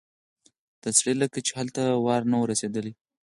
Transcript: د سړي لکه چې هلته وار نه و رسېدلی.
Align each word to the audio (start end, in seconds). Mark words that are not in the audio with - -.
د 0.83 0.85
سړي 0.97 1.13
لکه 1.21 1.39
چې 1.47 1.51
هلته 1.59 1.81
وار 2.05 2.21
نه 2.31 2.37
و 2.39 2.49
رسېدلی. 2.51 2.93